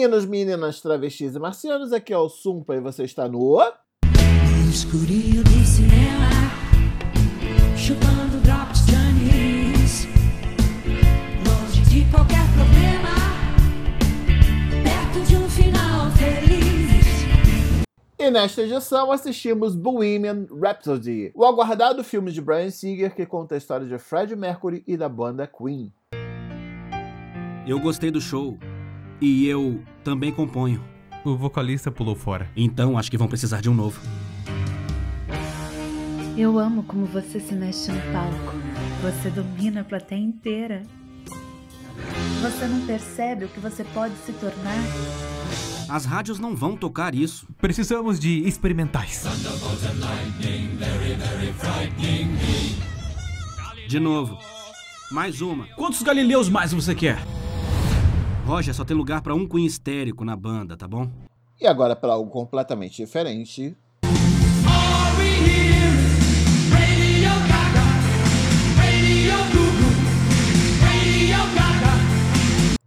[0.00, 3.58] Meninos, meninas, travestis e marcianos, aqui é o Sumpa e você está no...
[4.70, 6.30] Escurinho do cinema,
[7.76, 10.08] chupando drops de anis,
[11.46, 13.14] longe de qualquer problema,
[14.82, 17.26] perto de um final feliz.
[18.18, 23.58] E nesta edição assistimos Bohemian Rhapsody, o aguardado filme de Brian Singer que conta a
[23.58, 25.92] história de Freddie Mercury e da banda Queen.
[27.66, 28.56] Eu gostei do show.
[29.22, 30.82] E eu também componho.
[31.24, 32.50] O vocalista pulou fora.
[32.56, 34.00] Então acho que vão precisar de um novo.
[36.36, 38.56] Eu amo como você se mexe no palco.
[39.02, 40.82] Você domina a plateia inteira.
[42.40, 44.78] Você não percebe o que você pode se tornar?
[45.88, 47.46] As rádios não vão tocar isso.
[47.58, 49.24] Precisamos de experimentais.
[53.86, 54.38] De novo.
[55.10, 55.66] Mais uma.
[55.76, 57.18] Quantos galileus mais você quer?
[58.50, 61.08] Roger, só tem lugar pra um Queen histérico na banda, tá bom?
[61.60, 63.76] E agora para algo completamente diferente.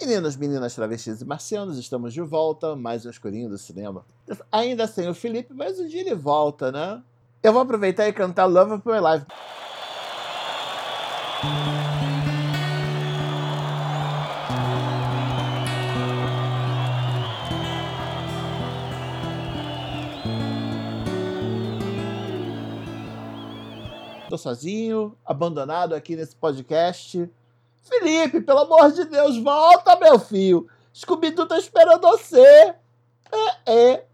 [0.00, 4.06] Meninos, meninas, travestis e marcianos, estamos de volta, mais um escurinho do cinema.
[4.52, 7.02] Ainda sem o Felipe, mas um dia ele volta, né?
[7.42, 9.26] Eu vou aproveitar e cantar Love of My Life.
[24.38, 27.28] Sozinho, abandonado aqui nesse podcast.
[27.82, 30.68] Felipe, pelo amor de Deus, volta, meu filho.
[30.94, 32.74] Scooby-Doo tá esperando você.
[33.30, 34.04] É, é.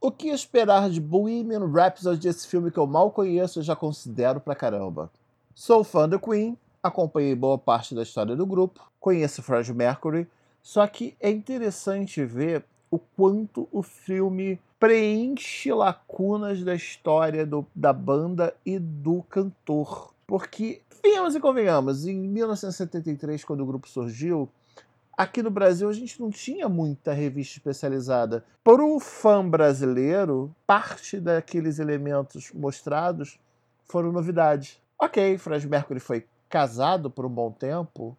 [0.00, 4.40] O que esperar de Bohemian Rhapsody, esse filme que eu mal conheço e já considero
[4.40, 5.10] pra caramba?
[5.54, 10.26] Sou fã do Queen, acompanhei boa parte da história do grupo, conheço Freddie Mercury,
[10.62, 17.90] só que é interessante ver o quanto o filme preenche lacunas da história do- da
[17.90, 20.12] banda e do cantor.
[20.26, 24.46] Porque, venhamos e convenhamos, em 1973, quando o grupo surgiu,
[25.16, 28.44] aqui no Brasil a gente não tinha muita revista especializada.
[28.62, 33.38] Para o fã brasileiro, parte daqueles elementos mostrados
[33.86, 34.78] foram novidades.
[34.98, 38.14] Ok, Fred Mercury foi casado por um bom tempo,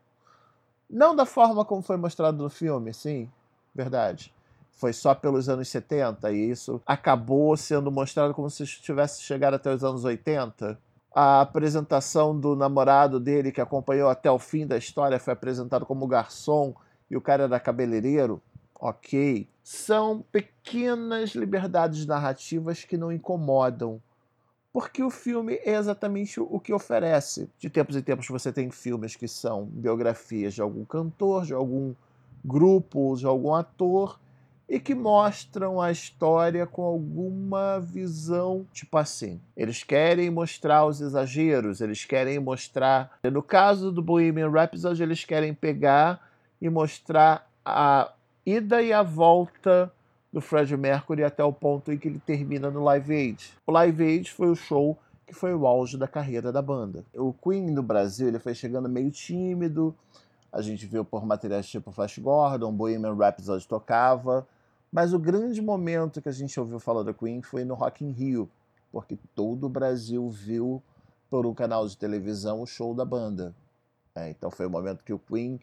[0.89, 3.29] não da forma como foi mostrado no filme, sim,
[3.75, 4.33] verdade.
[4.75, 9.73] Foi só pelos anos 70 e isso acabou sendo mostrado como se tivesse chegado até
[9.73, 10.77] os anos 80.
[11.15, 16.07] A apresentação do namorado dele, que acompanhou até o fim da história, foi apresentado como
[16.07, 16.73] garçom
[17.09, 18.41] e o cara era cabeleireiro.
[18.79, 19.47] Ok.
[19.63, 24.01] São pequenas liberdades narrativas que não incomodam.
[24.73, 27.47] Porque o filme é exatamente o que oferece.
[27.59, 31.93] De tempos em tempos você tem filmes que são biografias de algum cantor, de algum
[32.43, 34.19] grupo, de algum ator,
[34.67, 39.39] e que mostram a história com alguma visão, tipo assim.
[39.55, 43.19] Eles querem mostrar os exageros, eles querem mostrar.
[43.23, 46.21] No caso do Bohemian Rhapsody, eles querem pegar
[46.61, 48.11] e mostrar a
[48.45, 49.91] ida e a volta
[50.31, 53.53] do Freddie Mercury até o ponto em que ele termina no Live Aid.
[53.67, 57.03] O Live Aid foi o show que foi o auge da carreira da banda.
[57.15, 59.95] O Queen no Brasil ele foi chegando meio tímido,
[60.51, 64.47] a gente viu por materiais tipo Flash Gordon, Bohemian Rhapsody tocava,
[64.93, 68.11] mas o grande momento que a gente ouviu falar do Queen foi no Rock in
[68.11, 68.47] Rio,
[68.91, 70.83] porque todo o Brasil viu
[71.31, 73.55] por um canal de televisão o show da banda.
[74.13, 75.59] É, então foi o momento que o Queen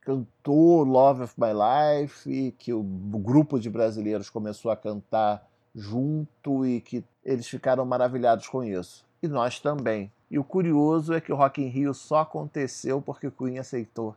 [0.00, 6.66] cantou Love of My Life, e que o grupo de brasileiros começou a cantar junto
[6.66, 9.06] e que eles ficaram maravilhados com isso.
[9.22, 10.10] E nós também.
[10.28, 14.16] E o curioso é que o Rock in Rio só aconteceu porque o Queen aceitou.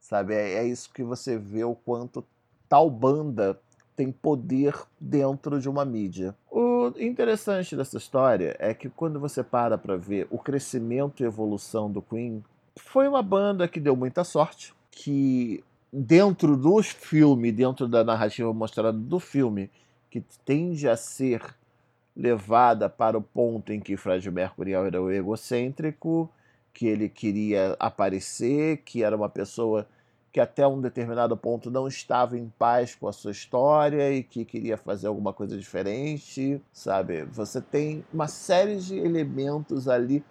[0.00, 2.26] Sabe, é, é isso que você vê o quanto
[2.70, 3.58] tal banda
[3.96, 6.34] tem poder dentro de uma mídia.
[6.48, 11.90] O interessante dessa história é que quando você para para ver o crescimento e evolução
[11.90, 12.42] do Queen,
[12.78, 15.62] foi uma banda que deu muita sorte, que
[15.92, 19.68] dentro do filme, dentro da narrativa mostrada do filme,
[20.08, 21.42] que tende a ser
[22.16, 26.30] levada para o ponto em que Fred Mercury era o egocêntrico,
[26.72, 29.88] que ele queria aparecer, que era uma pessoa
[30.32, 34.44] que até um determinado ponto não estava em paz com a sua história e que
[34.44, 37.24] queria fazer alguma coisa diferente, sabe?
[37.24, 40.24] Você tem uma série de elementos ali,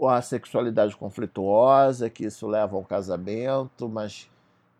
[0.00, 4.30] a sexualidade conflituosa, que isso leva a um casamento, mas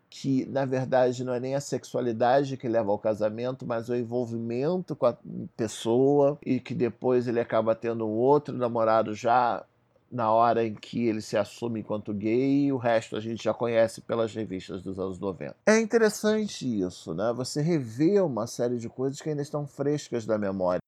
[0.09, 4.97] que na verdade não é nem a sexualidade que leva ao casamento, mas o envolvimento
[4.97, 5.17] com a
[5.56, 9.65] pessoa e que depois ele acaba tendo outro namorado já
[10.10, 13.54] na hora em que ele se assume enquanto gay, e o resto a gente já
[13.54, 15.54] conhece pelas revistas dos anos 90.
[15.66, 17.32] É interessante isso, né?
[17.36, 20.80] Você revê uma série de coisas que ainda estão frescas da memória.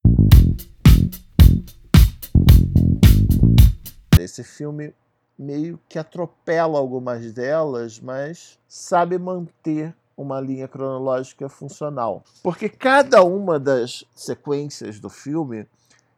[4.18, 4.92] Esse filme
[5.38, 12.22] meio que atropela algumas delas, mas sabe manter uma linha cronológica funcional.
[12.42, 15.66] Porque cada uma das sequências do filme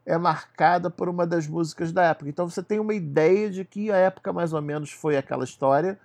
[0.05, 2.29] é marcada por uma das músicas da época.
[2.29, 5.99] Então você tem uma ideia de que a época mais ou menos foi aquela história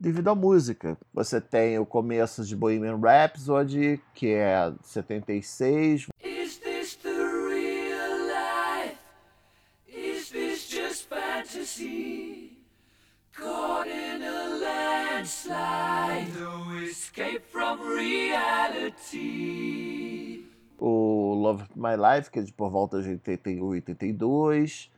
[0.00, 0.96] devido à música.
[1.12, 8.98] Você tem o começo de Bohemian Rhapsody, que é 76, Is this the real life?
[9.86, 12.52] Is this just fantasy?
[13.32, 14.48] Caught in a
[15.14, 19.36] landslide, no escape from reality.
[20.78, 24.90] o Love My Life, que é de por volta de 81, 82.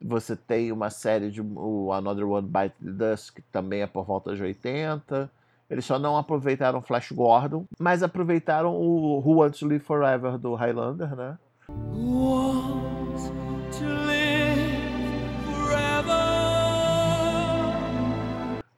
[0.00, 4.04] Você tem uma série de o Another One Bite the Dust, que também é por
[4.04, 5.30] volta de 80.
[5.70, 10.54] Eles só não aproveitaram Flash Gordon, mas aproveitaram o Who Wants to Live Forever do
[10.54, 11.38] Highlander, né?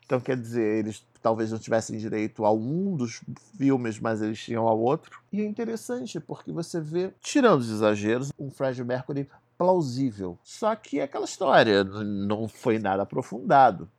[0.06, 3.20] Então, quer dizer, eles talvez não tivessem direito a um dos
[3.58, 5.20] filmes, mas eles tinham ao outro.
[5.32, 10.38] E é interessante porque você vê, tirando os exageros, um Fred Mercury plausível.
[10.44, 13.90] Só que é aquela história, não foi nada aprofundado.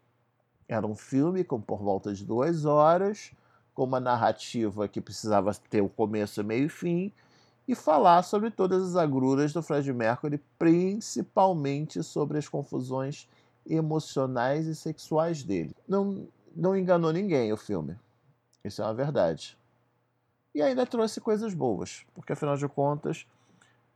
[0.65, 3.31] Era um filme com por volta de duas horas,
[3.74, 7.12] com uma narrativa que precisava ter o começo, meio e fim,
[7.68, 13.27] e falar sobre todas as agruras do Fred Mercury, principalmente sobre as confusões
[13.69, 15.75] emocionais e sexuais dele.
[15.88, 17.96] Não, não enganou ninguém o filme.
[18.64, 19.58] Isso é uma verdade.
[20.54, 23.28] E ainda trouxe coisas boas, porque afinal de contas,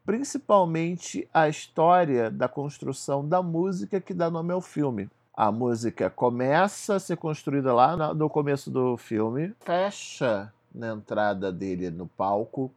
[0.05, 5.09] principalmente a história da construção da música que dá nome ao filme.
[5.33, 11.89] A música começa a ser construída lá no começo do filme, fecha na entrada dele
[11.89, 12.71] no palco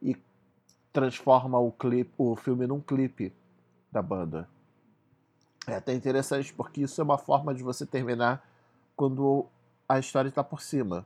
[0.00, 0.16] e
[0.92, 3.32] transforma o clipe, o filme num clipe
[3.90, 4.48] da banda.
[5.66, 8.46] É até interessante porque isso é uma forma de você terminar
[8.94, 9.46] quando
[9.88, 11.04] a história está por cima,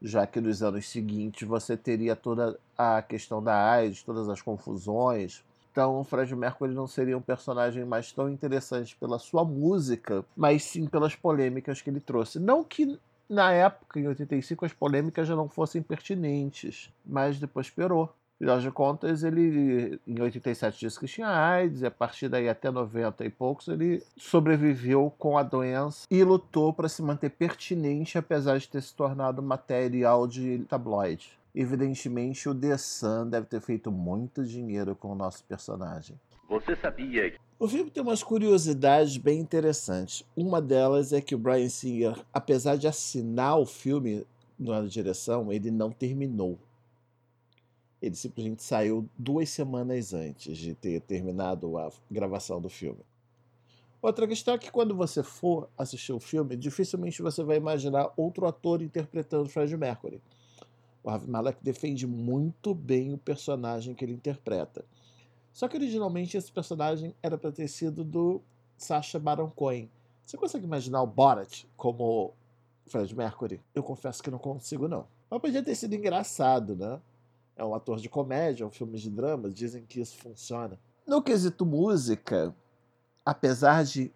[0.00, 5.42] já que nos anos seguintes você teria toda a questão da AIDS, todas as confusões.
[5.72, 10.62] Então, o Fred Mercury não seria um personagem mais tão interessante pela sua música, mas
[10.64, 12.38] sim pelas polêmicas que ele trouxe.
[12.38, 18.14] Não que na época, em 85, as polêmicas já não fossem pertinentes, mas depois piorou.
[18.36, 22.70] Afinal de contas, ele em 87 disse que tinha AIDS, e a partir daí até
[22.70, 28.58] 90 e poucos ele sobreviveu com a doença e lutou para se manter pertinente, apesar
[28.58, 31.30] de ter se tornado material de tabloide.
[31.54, 36.14] Evidentemente, o The Sun deve ter feito muito dinheiro com o nosso personagem.
[36.46, 40.22] Você sabia que O filme tem umas curiosidades bem interessantes.
[40.36, 44.26] Uma delas é que o Brian Singer, apesar de assinar o filme
[44.58, 46.58] na direção, ele não terminou.
[48.00, 53.00] Ele simplesmente saiu duas semanas antes de ter terminado a gravação do filme.
[54.02, 58.46] Outra questão é que quando você for assistir o filme, dificilmente você vai imaginar outro
[58.46, 60.20] ator interpretando Fred Mercury.
[61.02, 64.84] O Ravi Malek defende muito bem o personagem que ele interpreta.
[65.52, 68.42] Só que originalmente esse personagem era para ter sido do
[68.76, 69.90] Sacha Baron Cohen.
[70.24, 72.34] Você consegue imaginar o Borat como
[72.86, 73.60] Fred Mercury?
[73.74, 75.06] Eu confesso que não consigo não.
[75.30, 77.00] Mas podia ter sido engraçado, né?
[77.56, 80.78] É um ator de comédia, um filme de drama, dizem que isso funciona.
[81.06, 82.54] No quesito música,
[83.24, 84.12] apesar de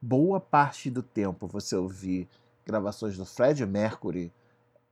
[0.00, 2.28] boa parte do tempo você ouvir
[2.64, 4.32] gravações do Fred Mercury,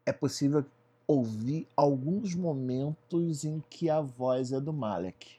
[0.04, 0.64] é possível
[1.06, 5.38] ouvir alguns momentos em que a voz é do Malek.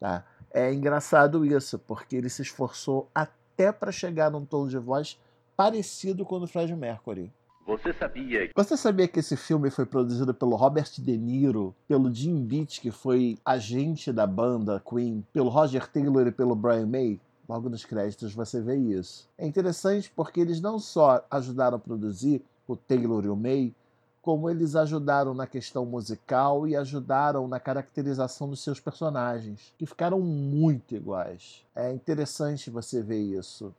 [0.00, 0.24] Tá?
[0.50, 5.18] É engraçado isso, porque ele se esforçou até para chegar num tom de voz
[5.56, 7.32] parecido com o do Fred Mercury.
[7.66, 12.12] Você sabia que Você sabia que esse filme foi produzido pelo Robert De Niro, pelo
[12.14, 17.20] Jim Beach, que foi agente da banda Queen, pelo Roger Taylor e pelo Brian May?
[17.48, 19.28] Logo nos créditos você vê isso.
[19.36, 23.74] É interessante porque eles não só ajudaram a produzir o Taylor e o May,
[24.22, 30.20] como eles ajudaram na questão musical e ajudaram na caracterização dos seus personagens, que ficaram
[30.20, 31.64] muito iguais.
[31.74, 33.72] É interessante você ver isso.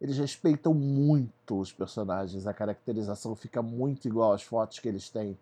[0.00, 5.36] Eles respeitam muito os personagens, a caracterização fica muito igual às fotos que eles têm.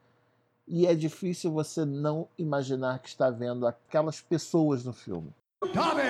[0.66, 5.32] E é difícil você não imaginar que está vendo aquelas pessoas no filme.
[5.72, 6.02] Tommy!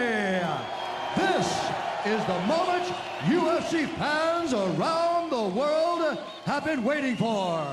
[1.14, 1.46] This
[2.06, 2.84] is the moment
[3.26, 7.66] UFC fans around the world have been waiting for.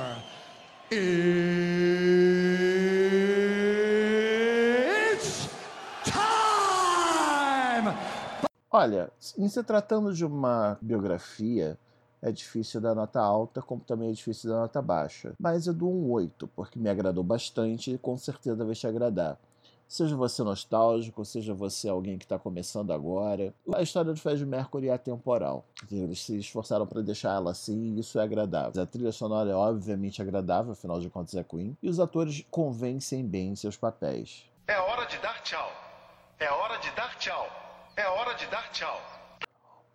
[0.92, 2.45] It's
[8.78, 11.80] Olha, em se tratando de uma biografia,
[12.22, 15.34] é difícil dar nota alta, como também é difícil dar nota baixa.
[15.40, 19.40] Mas eu dou um 8, porque me agradou bastante e com certeza vai te agradar.
[19.88, 23.54] Seja você nostálgico, seja você alguém que está começando agora.
[23.74, 25.64] A história do Fred Mercury é atemporal.
[25.90, 28.84] Eles se esforçaram para deixar ela assim e isso é agradável.
[28.84, 31.78] A trilha sonora é obviamente agradável, afinal de contas é Queen.
[31.82, 34.44] E os atores convencem bem em seus papéis.
[34.68, 35.72] É hora de dar tchau.
[36.38, 37.65] É hora de dar tchau.
[37.98, 39.00] É hora de dar tchau.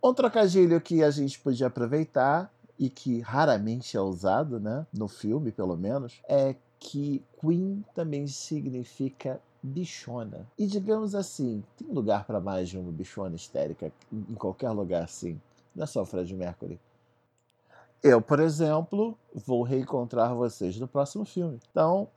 [0.02, 5.52] Um trocadilho que a gente podia aproveitar e que raramente é usado, né, no filme
[5.52, 10.47] pelo menos, é que Queen também significa bichona.
[10.57, 15.38] E digamos assim, tem lugar para mais de uma bichona histérica em qualquer lugar assim.
[15.76, 16.80] Não é só o Fred Mercury.
[18.02, 21.61] Eu, por exemplo, vou reencontrar vocês no próximo filme.
[21.71, 22.09] Então,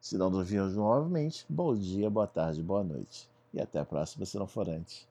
[0.00, 3.30] se não vimos novamente, bom dia, boa tarde, boa noite.
[3.52, 5.06] E até a próxima, se não for antes.